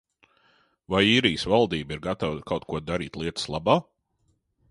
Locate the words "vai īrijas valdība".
0.93-1.95